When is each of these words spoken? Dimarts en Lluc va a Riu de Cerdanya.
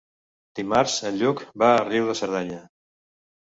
Dimarts 0.59 0.95
en 1.09 1.19
Lluc 1.19 1.45
va 1.65 1.71
a 1.75 1.85
Riu 1.91 2.11
de 2.11 2.19
Cerdanya. 2.23 2.61